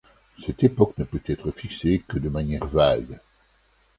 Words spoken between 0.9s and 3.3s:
ne peut être fixée que de manière vague.